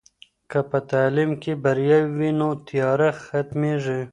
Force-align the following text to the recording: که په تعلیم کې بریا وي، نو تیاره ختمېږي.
که 0.51 0.59
په 0.69 0.77
تعلیم 0.91 1.31
کې 1.41 1.51
بریا 1.63 1.97
وي، 2.17 2.29
نو 2.39 2.49
تیاره 2.67 3.09
ختمېږي. 3.23 4.01